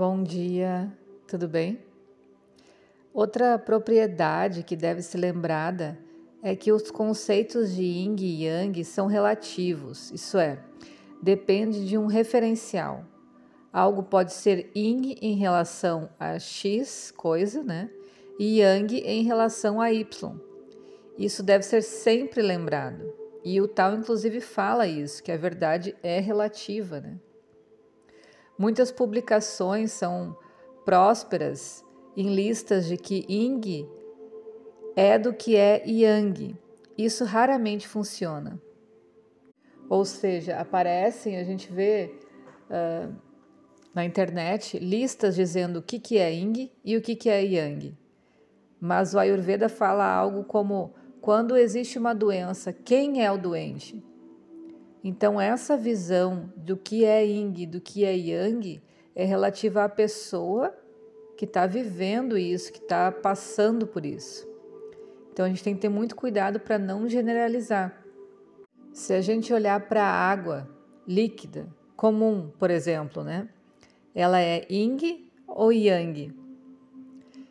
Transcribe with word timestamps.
Bom 0.00 0.22
dia, 0.22 0.90
tudo 1.28 1.46
bem? 1.46 1.78
Outra 3.12 3.58
propriedade 3.58 4.62
que 4.62 4.74
deve 4.74 5.02
ser 5.02 5.18
lembrada 5.18 5.98
é 6.42 6.56
que 6.56 6.72
os 6.72 6.90
conceitos 6.90 7.74
de 7.74 7.82
yin 7.82 8.16
e 8.18 8.46
yang 8.46 8.82
são 8.82 9.06
relativos, 9.06 10.10
isso 10.10 10.38
é, 10.38 10.58
depende 11.22 11.86
de 11.86 11.98
um 11.98 12.06
referencial. 12.06 13.04
Algo 13.70 14.02
pode 14.02 14.32
ser 14.32 14.70
yin 14.74 15.16
em 15.20 15.34
relação 15.34 16.08
a 16.18 16.38
x 16.38 17.12
coisa, 17.14 17.62
né? 17.62 17.90
E 18.38 18.60
yang 18.60 18.96
em 19.04 19.22
relação 19.22 19.82
a 19.82 19.92
y. 19.92 20.34
Isso 21.18 21.42
deve 21.42 21.62
ser 21.62 21.82
sempre 21.82 22.40
lembrado. 22.40 23.12
E 23.44 23.60
o 23.60 23.68
Tal 23.68 23.94
inclusive 23.96 24.40
fala 24.40 24.86
isso, 24.86 25.22
que 25.22 25.30
a 25.30 25.36
verdade 25.36 25.94
é 26.02 26.20
relativa, 26.20 27.02
né? 27.02 27.18
Muitas 28.60 28.92
publicações 28.92 29.90
são 29.90 30.36
prósperas 30.84 31.82
em 32.14 32.34
listas 32.34 32.84
de 32.84 32.98
que 32.98 33.24
Ying 33.26 33.88
é 34.94 35.18
do 35.18 35.32
que 35.32 35.56
é 35.56 35.82
Yang. 35.88 36.54
Isso 36.98 37.24
raramente 37.24 37.88
funciona. 37.88 38.60
Ou 39.88 40.04
seja, 40.04 40.58
aparecem, 40.58 41.38
a 41.38 41.42
gente 41.42 41.72
vê 41.72 42.14
uh, 42.66 43.16
na 43.94 44.04
internet 44.04 44.78
listas 44.78 45.36
dizendo 45.36 45.78
o 45.78 45.82
que, 45.82 45.98
que 45.98 46.18
é 46.18 46.30
Ying 46.30 46.70
e 46.84 46.98
o 46.98 47.00
que, 47.00 47.16
que 47.16 47.30
é 47.30 47.42
Yang. 47.42 47.96
Mas 48.78 49.14
o 49.14 49.18
Ayurveda 49.18 49.70
fala 49.70 50.04
algo 50.04 50.44
como 50.44 50.94
quando 51.22 51.56
existe 51.56 51.98
uma 51.98 52.14
doença, 52.14 52.74
quem 52.74 53.24
é 53.24 53.32
o 53.32 53.38
doente? 53.38 54.04
Então, 55.02 55.40
essa 55.40 55.76
visão 55.76 56.52
do 56.56 56.76
que 56.76 57.04
é 57.04 57.24
yin, 57.24 57.52
do 57.66 57.80
que 57.80 58.04
é 58.04 58.14
yang, 58.14 58.82
é 59.14 59.24
relativa 59.24 59.84
à 59.84 59.88
pessoa 59.88 60.74
que 61.36 61.46
está 61.46 61.66
vivendo 61.66 62.36
isso, 62.36 62.70
que 62.72 62.80
está 62.80 63.10
passando 63.10 63.86
por 63.86 64.04
isso. 64.04 64.46
Então, 65.32 65.46
a 65.46 65.48
gente 65.48 65.64
tem 65.64 65.74
que 65.74 65.80
ter 65.80 65.88
muito 65.88 66.14
cuidado 66.14 66.60
para 66.60 66.78
não 66.78 67.08
generalizar. 67.08 68.04
Se 68.92 69.14
a 69.14 69.20
gente 69.22 69.52
olhar 69.52 69.80
para 69.88 70.02
a 70.02 70.30
água 70.30 70.68
líquida, 71.06 71.66
comum, 71.96 72.50
por 72.58 72.70
exemplo, 72.70 73.24
né? 73.24 73.48
Ela 74.14 74.40
é 74.40 74.66
yin 74.68 75.30
ou 75.46 75.72
yang? 75.72 76.34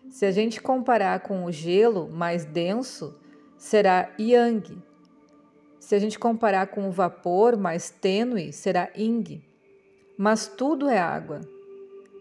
Se 0.09 0.25
a 0.25 0.31
gente 0.31 0.61
comparar 0.61 1.21
com 1.21 1.45
o 1.45 1.51
gelo 1.51 2.09
mais 2.09 2.45
denso, 2.45 3.17
será 3.57 4.11
yang. 4.19 4.81
Se 5.89 5.95
a 5.95 5.99
gente 5.99 6.19
comparar 6.19 6.67
com 6.67 6.87
o 6.87 6.91
vapor 6.91 7.57
mais 7.57 7.89
tênue, 7.89 8.53
será 8.53 8.91
ing. 8.95 9.43
Mas 10.15 10.47
tudo 10.47 10.87
é 10.87 10.99
água. 10.99 11.41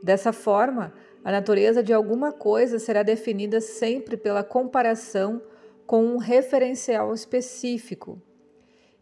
Dessa 0.02 0.32
forma, 0.32 0.94
a 1.22 1.30
natureza 1.30 1.82
de 1.82 1.92
alguma 1.92 2.32
coisa 2.32 2.78
será 2.78 3.02
definida 3.02 3.60
sempre 3.60 4.16
pela 4.16 4.42
comparação 4.42 5.42
com 5.86 6.02
um 6.02 6.16
referencial 6.16 7.12
específico. 7.12 8.18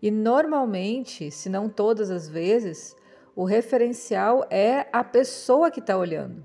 E 0.02 0.10
normalmente, 0.10 1.30
se 1.30 1.48
não 1.48 1.68
todas 1.68 2.10
as 2.10 2.28
vezes, 2.28 2.96
o 3.36 3.44
referencial 3.44 4.44
é 4.50 4.88
a 4.92 5.04
pessoa 5.04 5.70
que 5.70 5.78
está 5.78 5.96
olhando. 5.96 6.44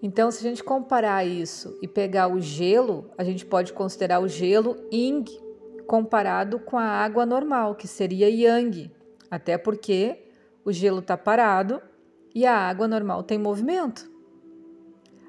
Então, 0.00 0.30
se 0.30 0.38
a 0.38 0.48
gente 0.48 0.62
comparar 0.62 1.26
isso 1.26 1.76
e 1.82 1.88
pegar 1.88 2.28
o 2.28 2.40
gelo, 2.40 3.10
a 3.18 3.24
gente 3.24 3.44
pode 3.44 3.72
considerar 3.72 4.20
o 4.20 4.28
gelo 4.28 4.76
ing 4.92 5.45
comparado 5.86 6.58
com 6.58 6.78
a 6.78 6.84
água 6.84 7.24
normal, 7.24 7.74
que 7.74 7.86
seria 7.86 8.28
yang, 8.28 8.90
até 9.30 9.56
porque 9.56 10.30
o 10.64 10.72
gelo 10.72 10.98
está 10.98 11.16
parado 11.16 11.80
e 12.34 12.44
a 12.44 12.54
água 12.54 12.88
normal 12.88 13.22
tem 13.22 13.38
movimento. 13.38 14.10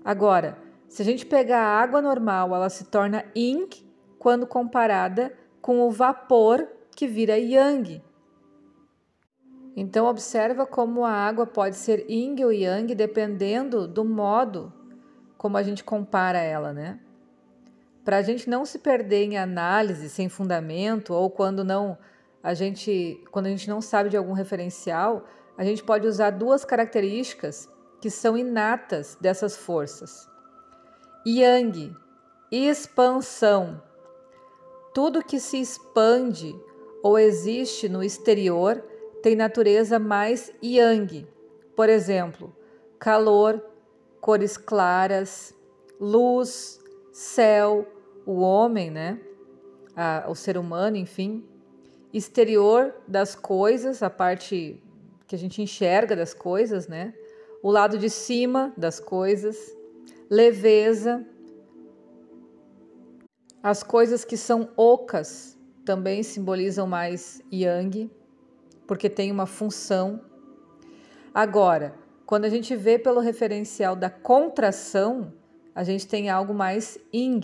Agora, 0.04 0.58
se 0.88 1.02
a 1.02 1.06
gente 1.06 1.26
pegar 1.26 1.60
a 1.60 1.80
água 1.80 2.02
normal, 2.02 2.56
ela 2.56 2.70
se 2.70 2.86
torna 2.86 3.26
yin 3.36 3.68
quando 4.18 4.48
comparada 4.48 5.34
com 5.62 5.82
o 5.82 5.92
vapor 5.92 6.68
que 6.96 7.08
vira 7.08 7.38
yang. 7.38 8.02
Então 9.76 10.08
observa 10.08 10.66
como 10.66 11.06
a 11.06 11.12
água 11.12 11.46
pode 11.46 11.76
ser 11.76 12.10
yin 12.10 12.36
ou 12.44 12.52
yang 12.52 12.96
dependendo 12.96 13.88
do 13.88 14.04
modo 14.04 14.74
como 15.38 15.56
a 15.56 15.64
gente 15.64 15.84
compara 15.84 16.40
ela, 16.40 16.74
né? 16.74 17.00
Para 18.08 18.20
a 18.20 18.22
gente 18.22 18.50
não 18.50 18.64
se 18.64 18.80
perder 18.80 19.26
em 19.26 19.38
análise 19.38 20.10
sem 20.10 20.30
fundamento 20.30 21.14
ou 21.14 21.30
quando 21.30 21.62
não 21.62 21.98
a 22.42 22.54
gente 22.54 23.22
quando 23.32 23.48
a 23.48 23.50
gente 23.50 23.70
não 23.70 23.82
sabe 23.82 24.10
de 24.10 24.16
algum 24.16 24.32
referencial, 24.32 25.26
a 25.58 25.64
gente 25.66 25.84
pode 25.84 26.08
usar 26.08 26.30
duas 26.30 26.64
características 26.64 27.68
que 28.00 28.10
são 28.10 28.38
inatas 28.38 29.18
dessas 29.20 29.58
forças. 29.58 30.26
Yang, 31.28 31.94
expansão. 32.50 33.84
Tudo 34.94 35.22
que 35.22 35.38
se 35.38 35.60
expande 35.60 36.56
ou 37.04 37.20
existe 37.20 37.90
no 37.90 38.02
exterior 38.02 38.82
tem 39.22 39.36
natureza 39.36 40.00
mais 40.00 40.50
yang. 40.64 41.28
Por 41.76 41.90
exemplo, 41.90 42.56
calor, 42.98 43.62
cores 44.22 44.56
claras, 44.56 45.54
luz, 46.00 46.80
céu, 47.12 47.86
o 48.28 48.42
homem, 48.42 48.92
né? 48.92 49.18
A, 49.96 50.26
o 50.28 50.36
ser 50.36 50.58
humano, 50.58 50.98
enfim, 50.98 51.46
exterior 52.14 52.94
das 53.08 53.34
coisas, 53.34 54.04
a 54.04 54.10
parte 54.10 54.84
que 55.26 55.34
a 55.34 55.40
gente 55.40 55.62
enxerga 55.62 56.14
das 56.14 56.34
coisas, 56.34 56.88
né? 56.90 57.14
O 57.64 57.72
lado 57.72 57.98
de 57.98 58.10
cima 58.10 58.74
das 58.78 59.00
coisas, 59.00 59.58
leveza, 60.30 61.26
as 63.64 63.82
coisas 63.82 64.26
que 64.26 64.36
são 64.36 64.70
ocas 64.76 65.58
também 65.86 66.22
simbolizam 66.22 66.86
mais 66.86 67.42
yang, 67.52 68.12
porque 68.86 69.10
tem 69.10 69.32
uma 69.32 69.46
função. 69.46 70.22
Agora, 71.34 71.96
quando 72.26 72.44
a 72.44 72.50
gente 72.50 72.76
vê 72.76 73.00
pelo 73.00 73.22
referencial 73.22 73.96
da 73.96 74.10
contração, 74.10 75.34
a 75.74 75.84
gente 75.84 76.06
tem 76.06 76.30
algo 76.30 76.54
mais 76.54 77.00
yin, 77.14 77.42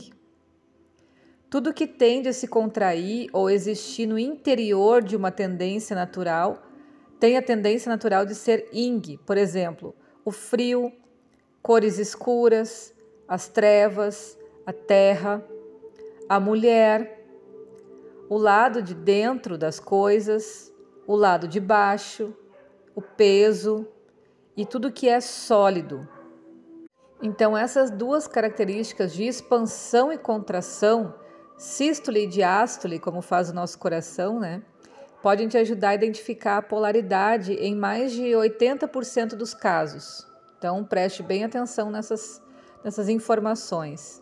tudo 1.53 1.71
que 1.71 1.85
tende 1.85 2.27
a 2.27 2.33
se 2.33 2.47
contrair 2.47 3.29
ou 3.31 3.47
existir 3.47 4.07
no 4.07 4.17
interior 4.17 5.03
de 5.03 5.15
uma 5.15 5.29
tendência 5.29 5.95
natural 5.95 6.63
tem 7.19 7.37
a 7.37 7.43
tendência 7.43 7.91
natural 7.91 8.25
de 8.25 8.33
ser 8.33 8.67
ing, 8.73 9.19
por 9.23 9.37
exemplo, 9.37 9.95
o 10.25 10.31
frio, 10.31 10.91
cores 11.61 11.99
escuras, 11.99 12.91
as 13.27 13.47
trevas, 13.47 14.35
a 14.65 14.73
terra, 14.73 15.45
a 16.27 16.39
mulher, 16.39 17.23
o 18.27 18.35
lado 18.35 18.81
de 18.81 18.95
dentro 18.95 19.55
das 19.55 19.79
coisas, 19.79 20.73
o 21.05 21.15
lado 21.15 21.47
de 21.47 21.59
baixo, 21.59 22.35
o 22.95 23.01
peso 23.01 23.87
e 24.57 24.65
tudo 24.65 24.91
que 24.91 25.07
é 25.07 25.21
sólido. 25.21 26.09
Então, 27.21 27.55
essas 27.55 27.91
duas 27.91 28.27
características 28.27 29.13
de 29.13 29.25
expansão 29.25 30.11
e 30.11 30.17
contração 30.17 31.21
sístole 31.57 32.23
e 32.23 32.27
diástole, 32.27 32.99
como 32.99 33.21
faz 33.21 33.49
o 33.49 33.53
nosso 33.53 33.77
coração, 33.79 34.39
né? 34.39 34.61
Podem 35.21 35.47
te 35.47 35.57
ajudar 35.57 35.89
a 35.89 35.95
identificar 35.95 36.57
a 36.57 36.61
polaridade 36.61 37.53
em 37.53 37.75
mais 37.75 38.11
de 38.11 38.23
80% 38.23 39.35
dos 39.35 39.53
casos. 39.53 40.27
Então, 40.57 40.83
preste 40.83 41.23
bem 41.23 41.43
atenção 41.43 41.89
nessas, 41.89 42.41
nessas 42.83 43.07
informações. 43.09 44.21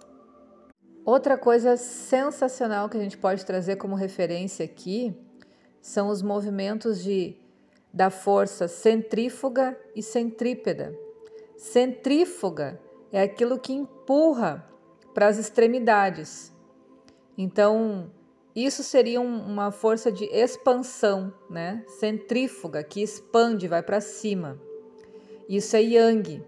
Outra 1.03 1.37
coisa 1.37 1.75
sensacional 1.77 2.87
que 2.87 2.97
a 2.97 3.01
gente 3.01 3.17
pode 3.17 3.43
trazer 3.45 3.77
como 3.77 3.95
referência 3.95 4.63
aqui 4.63 5.15
são 5.81 6.09
os 6.09 6.21
movimentos 6.21 7.03
de, 7.03 7.35
da 7.91 8.11
força 8.11 8.67
centrífuga 8.67 9.75
e 9.95 10.03
centrípeda. 10.03 10.95
Centrífuga 11.57 12.79
é 13.11 13.21
aquilo 13.21 13.59
que 13.59 13.73
empurra 13.73 14.67
para 15.13 15.27
as 15.27 15.37
extremidades, 15.37 16.53
então, 17.41 18.11
isso 18.55 18.83
seria 18.83 19.19
uma 19.19 19.71
força 19.71 20.11
de 20.11 20.25
expansão, 20.25 21.33
né? 21.49 21.83
Centrífuga, 21.87 22.83
que 22.83 23.01
expande, 23.01 23.67
vai 23.67 23.81
para 23.81 23.99
cima. 23.99 24.61
Isso 25.49 25.75
é 25.75 25.81
yang. 25.81 26.43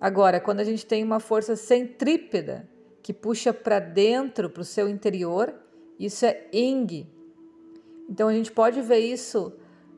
Agora, 0.00 0.40
quando 0.40 0.60
a 0.60 0.64
gente 0.64 0.86
tem 0.86 1.04
uma 1.04 1.20
força 1.20 1.56
centrípeda, 1.56 2.66
que 3.02 3.12
puxa 3.12 3.52
para 3.52 3.78
dentro, 3.78 4.48
para 4.48 4.62
o 4.62 4.64
seu 4.64 4.88
interior, 4.88 5.54
isso 6.00 6.24
é 6.24 6.46
yin. 6.50 7.06
Então, 8.08 8.28
a 8.28 8.32
gente 8.32 8.50
pode 8.50 8.80
ver 8.80 9.00
isso 9.00 9.52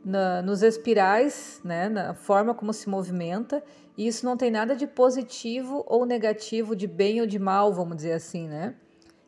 na, 0.04 0.42
nos 0.42 0.60
espirais, 0.60 1.60
né? 1.64 1.88
na 1.88 2.14
forma 2.14 2.52
como 2.52 2.72
se 2.72 2.88
movimenta, 2.88 3.62
e 3.96 4.08
isso 4.08 4.26
não 4.26 4.36
tem 4.36 4.50
nada 4.50 4.74
de 4.74 4.88
positivo 4.88 5.84
ou 5.86 6.04
negativo, 6.04 6.74
de 6.74 6.88
bem 6.88 7.20
ou 7.20 7.28
de 7.28 7.38
mal, 7.38 7.72
vamos 7.72 7.96
dizer 7.96 8.12
assim, 8.12 8.48
né? 8.48 8.74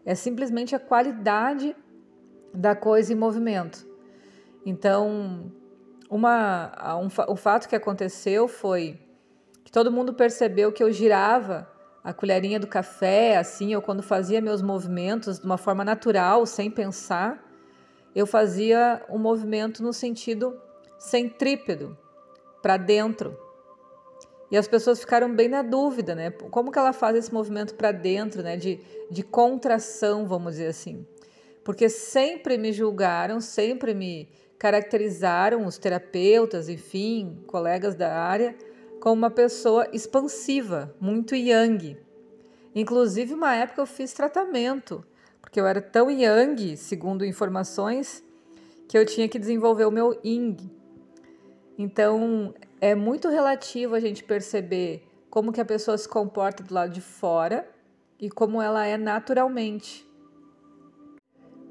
É 0.04 0.14
simplesmente 0.14 0.74
a 0.74 0.78
qualidade 0.78 1.76
da 2.52 2.74
coisa 2.74 3.12
em 3.12 3.16
movimento. 3.16 3.86
Então, 4.64 5.52
uma, 6.10 6.96
um, 6.96 7.08
o 7.30 7.36
fato 7.36 7.68
que 7.68 7.76
aconteceu 7.76 8.48
foi 8.48 8.98
que 9.64 9.70
todo 9.70 9.92
mundo 9.92 10.14
percebeu 10.14 10.72
que 10.72 10.82
eu 10.82 10.90
girava 10.90 11.70
a 12.02 12.12
colherinha 12.12 12.58
do 12.58 12.66
café, 12.66 13.36
assim, 13.36 13.74
ou 13.74 13.82
quando 13.82 14.02
fazia 14.02 14.40
meus 14.40 14.62
movimentos 14.62 15.38
de 15.38 15.44
uma 15.44 15.58
forma 15.58 15.84
natural, 15.84 16.46
sem 16.46 16.70
pensar, 16.70 17.44
eu 18.14 18.26
fazia 18.26 19.04
um 19.10 19.18
movimento 19.18 19.82
no 19.82 19.92
sentido 19.92 20.58
centrípedo, 20.98 21.96
para 22.62 22.76
dentro. 22.76 23.38
E 24.50 24.56
as 24.56 24.66
pessoas 24.66 25.00
ficaram 25.00 25.34
bem 25.34 25.48
na 25.48 25.62
dúvida, 25.62 26.14
né? 26.14 26.30
Como 26.30 26.72
que 26.72 26.78
ela 26.78 26.92
faz 26.92 27.16
esse 27.16 27.32
movimento 27.32 27.74
para 27.74 27.92
dentro, 27.92 28.42
né? 28.42 28.56
De, 28.56 28.80
de 29.10 29.22
contração, 29.22 30.26
vamos 30.26 30.52
dizer 30.52 30.68
assim. 30.68 31.06
Porque 31.62 31.88
sempre 31.88 32.56
me 32.56 32.72
julgaram, 32.72 33.40
sempre 33.40 33.92
me 33.92 34.28
caracterizaram 34.58 35.66
os 35.66 35.78
terapeutas, 35.78 36.68
enfim, 36.68 37.42
colegas 37.46 37.94
da 37.94 38.18
área, 38.18 38.56
como 39.00 39.14
uma 39.14 39.30
pessoa 39.30 39.86
expansiva, 39.92 40.94
muito 40.98 41.34
yang. 41.36 41.96
Inclusive, 42.74 43.34
uma 43.34 43.54
época 43.54 43.82
eu 43.82 43.86
fiz 43.86 44.12
tratamento, 44.12 45.04
porque 45.40 45.60
eu 45.60 45.66
era 45.66 45.80
tão 45.80 46.10
yang, 46.10 46.76
segundo 46.76 47.24
informações, 47.24 48.24
que 48.88 48.96
eu 48.96 49.04
tinha 49.04 49.28
que 49.28 49.38
desenvolver 49.38 49.84
o 49.84 49.90
meu 49.90 50.18
yin. 50.24 50.56
Então, 51.76 52.54
é 52.80 52.94
muito 52.94 53.28
relativo 53.28 53.94
a 53.94 54.00
gente 54.00 54.22
perceber 54.22 55.06
como 55.30 55.52
que 55.52 55.60
a 55.60 55.64
pessoa 55.64 55.96
se 55.98 56.08
comporta 56.08 56.62
do 56.62 56.72
lado 56.72 56.92
de 56.92 57.00
fora 57.00 57.68
e 58.18 58.30
como 58.30 58.60
ela 58.60 58.86
é 58.86 58.96
naturalmente. 58.96 60.06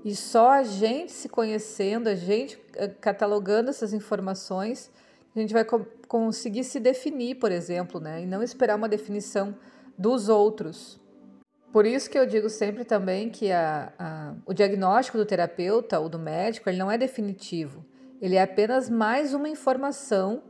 E 0.04 0.16
só 0.16 0.52
a 0.52 0.64
gente 0.64 1.12
se 1.12 1.28
conhecendo, 1.28 2.08
a 2.08 2.16
gente 2.16 2.60
eh, 2.76 2.88
catalogando 2.88 3.70
essas 3.70 3.94
informações, 3.94 4.92
a 5.36 5.40
gente 5.40 5.54
vai 5.54 5.66
co 5.66 5.86
conseguir 6.08 6.64
se 6.64 6.80
definir, 6.80 7.36
por 7.36 7.52
exemplo, 7.52 8.00
né? 8.00 8.22
E 8.22 8.26
não 8.26 8.42
esperar 8.42 8.78
uma 8.78 8.88
definição 8.88 9.54
dos 9.98 10.30
outros. 10.30 10.98
Por 11.74 11.86
isso 11.86 12.10
que 12.10 12.18
eu 12.18 12.26
digo 12.26 12.50
sempre 12.50 12.86
também 12.86 13.30
que 13.30 13.52
a, 13.52 13.92
a, 14.00 14.34
o 14.46 14.54
diagnóstico 14.54 15.18
do 15.18 15.26
terapeuta 15.26 16.00
ou 16.00 16.08
do 16.08 16.18
médico 16.18 16.70
ele 16.70 16.78
não 16.78 16.90
é 16.90 16.98
definitivo. 16.98 17.86
Ele 18.22 18.36
é 18.36 18.42
apenas 18.42 18.90
mais 18.90 19.34
uma 19.34 19.50
informação 19.50 20.42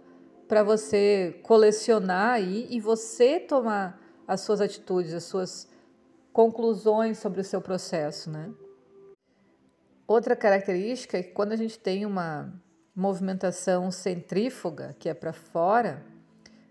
para 0.48 0.64
você 0.64 1.40
colecionar 1.44 2.34
aí 2.34 2.68
e 2.70 2.80
você 2.80 3.40
tomar 3.40 4.02
as 4.28 4.42
suas 4.42 4.62
atitudes, 4.62 5.14
as 5.14 5.24
suas 5.24 5.68
conclusões 6.32 7.18
sobre 7.18 7.42
o 7.42 7.44
seu 7.44 7.62
processo, 7.62 8.30
né? 8.30 8.52
Outra 10.08 10.36
característica 10.36 11.18
é 11.18 11.24
que 11.24 11.32
quando 11.32 11.52
a 11.52 11.56
gente 11.56 11.78
tem 11.78 12.06
uma 12.06 12.54
movimentação 12.96 13.92
centrífuga, 13.92 14.96
que 14.98 15.10
é 15.10 15.14
para 15.14 15.34
fora, 15.34 16.04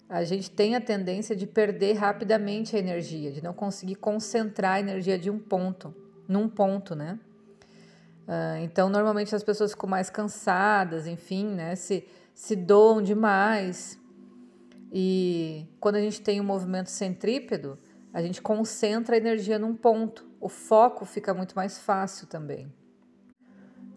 a 0.08 0.24
gente 0.24 0.50
tem 0.50 0.74
a 0.74 0.80
tendência 0.80 1.36
de 1.36 1.46
perder 1.46 1.94
rapidamente 1.94 2.76
a 2.76 2.78
energia, 2.78 3.30
de 3.30 3.42
não 3.42 3.52
conseguir 3.52 3.96
concentrar 3.96 4.74
a 4.74 4.80
energia 4.80 5.18
de 5.18 5.30
um 5.30 5.38
ponto, 5.38 5.94
num 6.28 6.48
ponto, 6.48 6.94
né? 6.94 7.18
Uh, 8.26 8.58
então, 8.62 8.88
normalmente 8.88 9.34
as 9.34 9.44
pessoas 9.44 9.72
ficam 9.72 9.88
mais 9.88 10.10
cansadas, 10.10 11.06
enfim, 11.06 11.46
né? 11.46 11.76
Se, 11.76 12.08
se 12.36 12.54
doam 12.54 13.00
demais. 13.00 13.98
E 14.92 15.66
quando 15.80 15.96
a 15.96 16.00
gente 16.00 16.20
tem 16.20 16.38
um 16.38 16.44
movimento 16.44 16.90
centrípedo, 16.90 17.78
a 18.12 18.20
gente 18.20 18.42
concentra 18.42 19.16
a 19.16 19.18
energia 19.18 19.58
num 19.58 19.74
ponto. 19.74 20.28
O 20.38 20.48
foco 20.48 21.06
fica 21.06 21.32
muito 21.32 21.56
mais 21.56 21.78
fácil 21.78 22.26
também. 22.26 22.70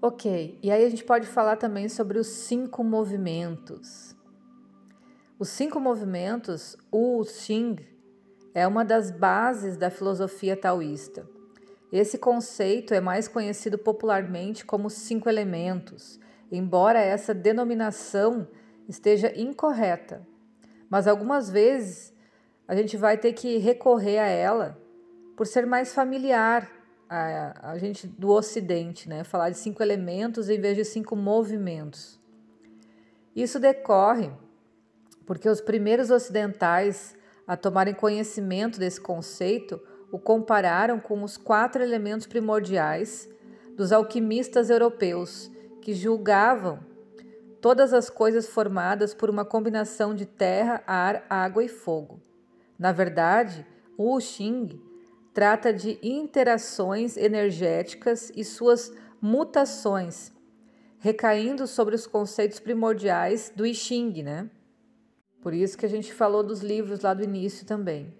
Ok, 0.02 0.58
e 0.64 0.72
aí 0.72 0.86
a 0.86 0.90
gente 0.90 1.04
pode 1.04 1.28
falar 1.28 1.58
também 1.58 1.90
sobre 1.90 2.18
os 2.18 2.28
cinco 2.28 2.82
movimentos. 2.82 4.16
Os 5.38 5.50
cinco 5.50 5.78
movimentos, 5.78 6.78
o 6.90 7.22
Xing, 7.26 7.76
é 8.54 8.66
uma 8.66 8.86
das 8.86 9.12
bases 9.12 9.76
da 9.76 9.90
filosofia 9.90 10.56
taoísta. 10.56 11.30
Esse 11.92 12.18
conceito 12.18 12.94
é 12.94 13.02
mais 13.02 13.28
conhecido 13.28 13.78
popularmente 13.78 14.66
como 14.66 14.90
cinco 14.90 15.28
elementos, 15.28 16.20
embora 16.52 17.00
essa 17.00 17.34
denominação 17.34 18.48
esteja 18.88 19.32
incorreta. 19.36 20.26
Mas 20.90 21.08
algumas 21.08 21.50
vezes 21.50 22.14
a 22.68 22.76
gente 22.76 22.98
vai 22.98 23.18
ter 23.18 23.34
que 23.34 23.58
recorrer 23.58 24.20
a 24.20 24.28
ela 24.28 24.78
por 25.36 25.46
ser 25.48 25.66
mais 25.66 25.94
familiar 25.94 26.70
a, 27.10 27.72
a 27.72 27.78
gente 27.78 28.08
do 28.08 28.30
Ocidente, 28.30 29.10
né? 29.10 29.24
Falar 29.24 29.50
de 29.50 29.58
cinco 29.58 29.82
elementos 29.82 30.50
em 30.50 30.60
vez 30.60 30.76
de 30.76 30.86
cinco 30.86 31.16
movimentos. 31.16 32.20
Isso 33.36 33.60
decorre 33.60 34.32
porque 35.26 35.48
os 35.48 35.62
primeiros 35.62 36.10
ocidentais 36.10 37.16
a 37.48 37.56
tomarem 37.56 37.94
conhecimento 37.94 38.80
desse 38.80 39.00
conceito 39.00 39.82
o 40.12 40.20
compararam 40.20 41.00
com 41.00 41.24
os 41.24 41.38
quatro 41.38 41.84
elementos 41.84 42.28
primordiais 42.28 43.30
dos 43.76 43.92
alquimistas 43.92 44.70
europeus, 44.70 45.50
que 45.82 45.94
julgavam 45.94 46.80
todas 47.62 47.94
as 47.94 48.10
coisas 48.10 48.48
formadas 48.48 49.14
por 49.14 49.30
uma 49.30 49.44
combinação 49.44 50.16
de 50.16 50.26
terra, 50.26 50.84
ar, 50.88 51.26
água 51.30 51.64
e 51.64 51.68
fogo. 51.68 52.22
Na 52.78 52.92
verdade, 52.92 53.66
o 53.98 54.20
Xing 54.20 54.82
trata 55.34 55.74
de 55.74 56.00
interações 56.02 57.18
energéticas 57.18 58.32
e 58.36 58.44
suas 58.44 58.94
mutações, 59.22 60.32
recaindo 61.00 61.68
sobre 61.68 61.96
os 61.96 62.08
conceitos 62.08 62.60
primordiais 62.60 63.52
do 63.56 63.66
I 63.66 63.74
Ching, 63.74 64.24
né? 64.24 64.50
Por 65.42 65.54
isso 65.54 65.78
que 65.78 65.86
a 65.86 65.90
gente 65.90 66.14
falou 66.14 66.44
dos 66.44 66.62
livros 66.62 67.02
lá 67.02 67.14
do 67.14 67.24
início 67.24 67.66
também. 67.66 68.14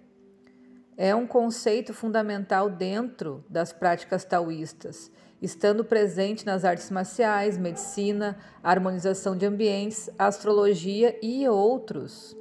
É 0.96 1.14
um 1.14 1.26
conceito 1.26 1.94
fundamental 1.94 2.68
dentro 2.68 3.44
das 3.48 3.72
práticas 3.72 4.24
taoístas, 4.24 5.10
estando 5.40 5.84
presente 5.84 6.44
nas 6.44 6.64
artes 6.64 6.90
marciais, 6.90 7.56
medicina, 7.56 8.38
harmonização 8.62 9.36
de 9.36 9.46
ambientes, 9.46 10.10
astrologia 10.18 11.18
e 11.22 11.48
outros. 11.48 12.36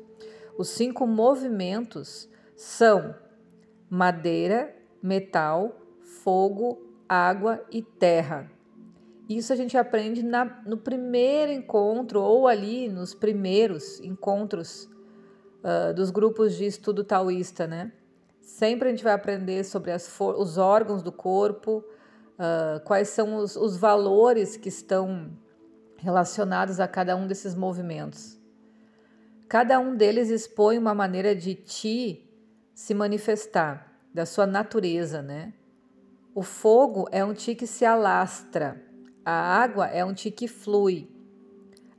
Os 0.57 0.69
cinco 0.69 1.07
movimentos 1.07 2.29
são 2.55 3.15
madeira, 3.89 4.75
metal, 5.01 5.79
fogo, 6.01 6.81
água 7.07 7.65
e 7.71 7.81
terra. 7.81 8.51
Isso 9.29 9.53
a 9.53 9.55
gente 9.55 9.77
aprende 9.77 10.23
na, 10.23 10.61
no 10.65 10.75
primeiro 10.75 11.51
encontro 11.51 12.19
ou 12.19 12.47
ali 12.47 12.89
nos 12.89 13.13
primeiros 13.13 13.99
encontros 14.01 14.89
uh, 15.63 15.93
dos 15.93 16.09
grupos 16.09 16.55
de 16.55 16.65
estudo 16.65 17.03
taoísta, 17.03 17.67
né? 17.67 17.91
Sempre 18.49 18.87
a 18.89 18.91
gente 18.91 19.03
vai 19.03 19.13
aprender 19.13 19.63
sobre 19.63 19.91
os 19.93 20.57
órgãos 20.57 21.03
do 21.03 21.11
corpo, 21.11 21.83
uh, 22.33 22.83
quais 22.83 23.09
são 23.09 23.35
os, 23.35 23.55
os 23.55 23.77
valores 23.77 24.57
que 24.57 24.67
estão 24.67 25.31
relacionados 25.97 26.79
a 26.79 26.87
cada 26.87 27.15
um 27.15 27.27
desses 27.27 27.53
movimentos. 27.53 28.37
Cada 29.47 29.79
um 29.79 29.95
deles 29.95 30.29
expõe 30.29 30.79
uma 30.79 30.95
maneira 30.95 31.35
de 31.35 31.53
ti 31.53 32.27
se 32.73 32.93
manifestar, 32.95 33.93
da 34.11 34.25
sua 34.25 34.47
natureza, 34.47 35.21
né? 35.21 35.53
O 36.33 36.41
fogo 36.41 37.07
é 37.11 37.23
um 37.23 37.35
ti 37.35 37.53
que 37.53 37.67
se 37.67 37.85
alastra, 37.85 38.83
a 39.23 39.31
água 39.31 39.85
é 39.85 40.03
um 40.03 40.13
ti 40.13 40.31
que 40.31 40.47
flui, 40.47 41.07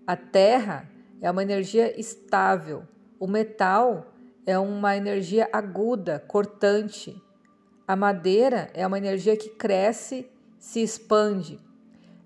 a 0.04 0.16
terra 0.16 0.90
é 1.23 1.30
uma 1.30 1.45
energia 1.45 1.99
estável, 1.99 2.83
o 3.21 3.28
metal 3.28 4.09
é 4.47 4.59
uma 4.59 4.97
energia 4.97 5.49
aguda, 5.52 6.23
cortante, 6.26 7.23
a 7.90 7.97
madeira 7.97 8.70
é 8.73 8.87
uma 8.87 8.99
energia 8.99 9.37
que 9.37 9.49
cresce, 9.49 10.30
se 10.61 10.80
expande. 10.80 11.59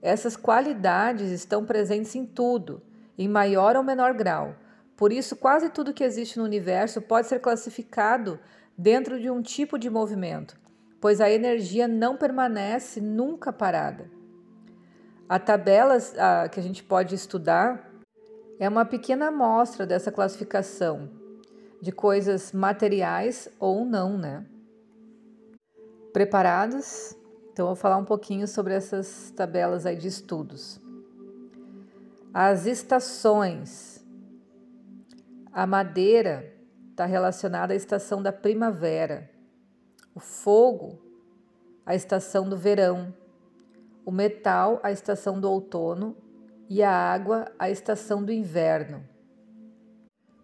Essas 0.02 0.37
qualidades 0.37 1.30
estão 1.30 1.64
presentes 1.64 2.14
em 2.14 2.26
tudo, 2.26 2.83
em 3.16 3.26
maior 3.26 3.75
ou 3.75 3.83
menor 3.83 4.12
grau. 4.12 4.54
Por 4.94 5.11
isso, 5.11 5.35
quase 5.35 5.71
tudo 5.71 5.94
que 5.94 6.04
existe 6.04 6.38
no 6.38 6.44
universo 6.44 7.00
pode 7.00 7.28
ser 7.28 7.40
classificado 7.40 8.38
dentro 8.76 9.18
de 9.18 9.30
um 9.30 9.40
tipo 9.40 9.78
de 9.78 9.88
movimento, 9.88 10.54
pois 11.00 11.18
a 11.18 11.30
energia 11.30 11.88
não 11.88 12.14
permanece 12.14 13.00
nunca 13.00 13.50
parada. 13.50 14.11
A 15.26 15.38
tabela 15.38 15.97
a, 16.18 16.47
que 16.47 16.61
a 16.61 16.62
gente 16.62 16.85
pode 16.85 17.14
estudar 17.14 17.90
é 18.61 18.68
uma 18.68 18.85
pequena 18.85 19.28
amostra 19.28 19.87
dessa 19.87 20.12
classificação 20.12 21.24
de 21.84 21.92
coisas 21.92 22.50
materiais 22.50 23.46
ou 23.60 23.84
não, 23.84 24.16
né? 24.16 24.46
Preparados? 26.14 27.14
Então, 27.52 27.64
eu 27.64 27.66
vou 27.66 27.76
falar 27.76 27.98
um 27.98 28.06
pouquinho 28.06 28.48
sobre 28.48 28.72
essas 28.72 29.30
tabelas 29.36 29.84
aí 29.84 29.94
de 29.94 30.08
estudos. 30.08 30.80
As 32.32 32.64
estações 32.64 34.02
a 35.52 35.66
madeira 35.66 36.54
está 36.90 37.04
relacionada 37.04 37.74
à 37.74 37.76
estação 37.76 38.22
da 38.22 38.32
primavera, 38.32 39.30
o 40.14 40.20
fogo, 40.20 40.98
à 41.84 41.94
estação 41.94 42.48
do 42.48 42.56
verão, 42.56 43.14
o 44.06 44.10
metal, 44.10 44.80
à 44.82 44.90
estação 44.90 45.38
do 45.38 45.50
outono 45.50 46.16
e 46.66 46.82
a 46.82 46.90
água, 46.90 47.52
à 47.58 47.68
estação 47.68 48.24
do 48.24 48.32
inverno. 48.32 49.04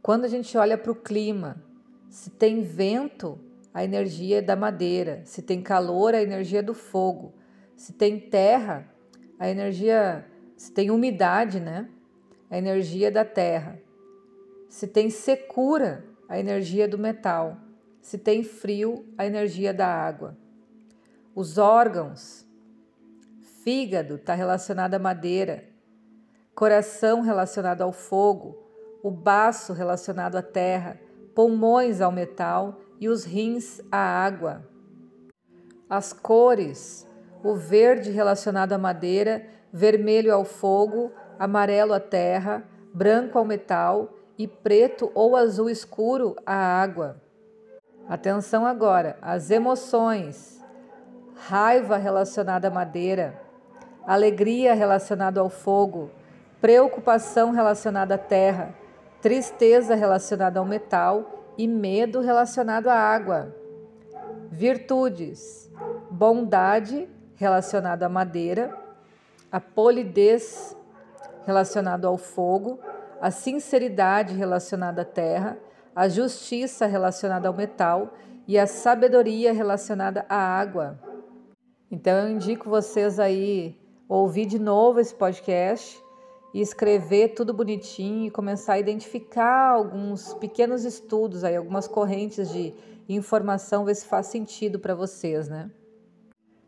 Quando 0.03 0.25
a 0.25 0.29
gente 0.29 0.57
olha 0.57 0.79
para 0.79 0.93
o 0.93 0.95
clima, 0.95 1.63
se 2.09 2.31
tem 2.31 2.63
vento, 2.63 3.39
a 3.73 3.85
energia 3.85 4.39
é 4.39 4.43
da 4.43 4.57
madeira, 4.57 5.23
se 5.25 5.43
tem 5.43 5.63
calor, 5.63 6.15
a 6.15 6.23
energia 6.23 6.61
é 6.61 6.63
do 6.63 6.75
fogo, 6.75 7.35
se 7.77 7.93
tem 7.93 8.19
terra, 8.19 8.89
a 9.39 9.49
energia, 9.49 10.27
se 10.57 10.73
tem 10.73 10.91
umidade, 10.91 11.61
né? 11.61 11.89
A 12.51 12.59
energia 12.59 13.09
é 13.09 13.11
da 13.11 13.25
terra. 13.25 13.81
Se 14.69 14.87
tem 14.87 15.09
secura, 15.09 16.05
a 16.29 16.39
energia 16.39 16.85
é 16.85 16.89
do 16.89 16.99
metal. 16.99 17.57
Se 18.01 18.19
tem 18.19 18.43
frio, 18.43 19.07
a 19.17 19.25
energia 19.25 19.71
é 19.71 19.73
da 19.73 19.87
água. 19.87 20.37
Os 21.35 21.59
órgãos, 21.59 22.47
fígado 23.63 24.17
está 24.17 24.35
relacionado 24.35 24.95
à 24.95 24.99
madeira, 24.99 25.65
coração 26.55 27.21
relacionado 27.21 27.83
ao 27.83 27.93
fogo, 27.93 28.70
o 29.03 29.11
baço 29.11 29.73
relacionado 29.73 30.37
à 30.37 30.43
terra, 30.43 30.99
pulmões 31.35 32.01
ao 32.01 32.13
metal 32.13 32.79
e 33.01 33.09
os 33.09 33.25
rins 33.25 33.81
à 33.91 33.99
água. 33.99 34.63
As 35.89 36.13
cores: 36.13 37.07
o 37.43 37.55
verde 37.55 38.11
relacionado 38.11 38.73
à 38.73 38.79
madeira, 38.79 39.47
vermelho 39.73 40.35
ao 40.35 40.45
fogo, 40.45 41.11
amarelo 41.39 41.93
à 41.95 42.01
terra, 42.01 42.65
branco 42.93 43.39
ao 43.39 43.45
metal 43.45 44.13
e 44.37 44.47
preto 44.47 45.11
ou 45.15 45.37
azul 45.37 45.71
escuro 45.71 46.37
à 46.45 46.55
água. 46.55 47.21
Atenção 48.09 48.67
agora, 48.67 49.17
as 49.23 49.51
emoções: 49.51 50.63
raiva 51.35 51.97
relacionada 51.97 52.69
à 52.69 52.71
madeira, 52.71 53.41
alegria 54.07 54.75
relacionada 54.75 55.41
ao 55.41 55.49
fogo, 55.49 56.11
preocupação 56.61 57.53
relacionada 57.53 58.17
à 58.17 58.19
terra, 58.19 58.75
tristeza 59.21 59.95
relacionada 59.95 60.59
ao 60.59 60.65
metal 60.65 61.53
e 61.57 61.69
medo 61.69 62.21
relacionado 62.21 62.89
à 62.89 62.95
água. 62.95 63.55
Virtudes: 64.51 65.71
bondade 66.11 67.09
relacionada 67.35 68.07
à 68.07 68.09
madeira, 68.09 68.77
a 69.51 69.61
polidez 69.61 70.77
relacionado 71.47 72.07
ao 72.07 72.17
fogo, 72.17 72.79
a 73.21 73.31
sinceridade 73.31 74.35
relacionada 74.35 75.03
à 75.03 75.05
terra, 75.05 75.59
a 75.95 76.09
justiça 76.09 76.87
relacionada 76.87 77.49
ao 77.49 77.55
metal 77.55 78.15
e 78.47 78.59
a 78.59 78.67
sabedoria 78.67 79.53
relacionada 79.53 80.25
à 80.29 80.37
água. 80.37 80.99
Então 81.91 82.19
eu 82.19 82.31
indico 82.31 82.71
vocês 82.71 83.19
aí 83.19 83.79
ouvir 84.09 84.47
de 84.47 84.59
novo 84.59 85.01
esse 85.01 85.15
podcast 85.15 86.01
e 86.53 86.61
escrever 86.61 87.35
tudo 87.35 87.53
bonitinho 87.53 88.27
e 88.27 88.31
começar 88.31 88.75
a 88.75 88.79
identificar 88.79 89.71
alguns 89.71 90.35
pequenos 90.35 90.85
estudos 90.85 91.45
aí, 91.45 91.57
algumas 91.57 91.87
correntes 91.87 92.51
de 92.51 92.75
informação, 93.09 93.85
ver 93.85 93.95
se 93.95 94.07
faz 94.07 94.27
sentido 94.27 94.79
para 94.79 94.95
vocês, 94.95 95.49
né? 95.49 95.71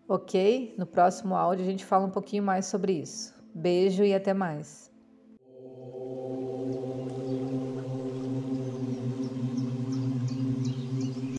Ok? 0.08 0.74
No 0.76 0.86
próximo 0.86 1.34
áudio 1.34 1.64
a 1.64 1.68
gente 1.68 1.84
fala 1.84 2.06
um 2.06 2.10
pouquinho 2.10 2.42
mais 2.42 2.66
sobre 2.66 2.92
isso. 2.92 3.34
Beijo 3.54 4.04
e 4.04 4.14
até 4.14 4.34
mais. 4.34 4.91